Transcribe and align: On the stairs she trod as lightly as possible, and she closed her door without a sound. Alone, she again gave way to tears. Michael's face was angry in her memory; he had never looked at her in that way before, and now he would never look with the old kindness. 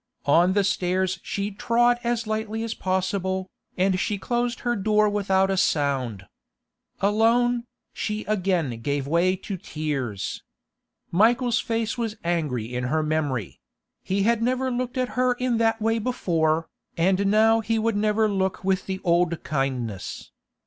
On 0.25 0.53
the 0.53 0.63
stairs 0.63 1.19
she 1.21 1.51
trod 1.51 1.99
as 2.03 2.25
lightly 2.25 2.63
as 2.63 2.73
possible, 2.73 3.51
and 3.77 3.99
she 3.99 4.17
closed 4.17 4.61
her 4.61 4.75
door 4.75 5.07
without 5.07 5.51
a 5.51 5.57
sound. 5.57 6.25
Alone, 7.01 7.65
she 7.93 8.23
again 8.23 8.81
gave 8.81 9.05
way 9.05 9.35
to 9.35 9.57
tears. 9.57 10.41
Michael's 11.11 11.59
face 11.59 11.99
was 11.99 12.17
angry 12.23 12.65
in 12.73 12.85
her 12.85 13.03
memory; 13.03 13.59
he 14.01 14.23
had 14.23 14.41
never 14.41 14.71
looked 14.71 14.97
at 14.97 15.09
her 15.09 15.33
in 15.33 15.57
that 15.59 15.79
way 15.79 15.99
before, 15.99 16.67
and 16.97 17.27
now 17.27 17.59
he 17.59 17.77
would 17.77 17.95
never 17.95 18.27
look 18.27 18.63
with 18.63 18.87
the 18.87 18.99
old 19.03 19.43
kindness. 19.43 20.31